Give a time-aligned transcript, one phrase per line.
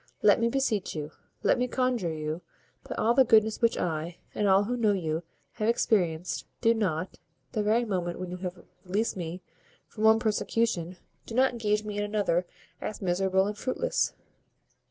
[0.23, 1.11] Let me beseech you,
[1.43, 2.41] let me conjure you,
[2.89, 7.19] by all the goodness which I, and all who know you, have experienced, do not,
[7.51, 9.43] the very moment when you have released me
[9.87, 12.47] from one persecution, do not engage me in another
[12.81, 14.13] as miserable and as fruitless."